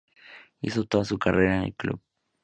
[0.61, 2.01] Hizo toda su carrera en el club.